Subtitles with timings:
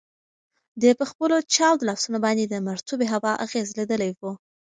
[0.81, 4.21] ده په خپلو چاودو لاسونو باندې د مرطوبې هوا اغیز لیدلی و.